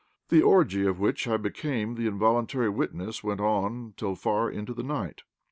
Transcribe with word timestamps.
The 0.29 0.41
orgy 0.41 0.83
of 0.87 0.99
which 0.99 1.27
I 1.27 1.37
became 1.37 1.93
the 1.93 2.07
involuntary 2.07 2.69
witness 2.69 3.23
went 3.23 3.39
on 3.39 3.93
till 3.97 4.15
far 4.15 4.49
into 4.49 4.73
the 4.73 4.81
night. 4.81 5.21